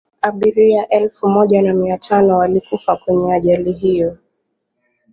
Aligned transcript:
abiria 0.21 0.89
elfu 0.89 1.27
moja 1.27 1.61
na 1.61 1.73
mia 1.73 1.97
tano 1.97 2.37
walikufa 2.37 2.97
kwenye 2.97 3.33
ajali 3.33 3.71
hiyo 3.71 4.17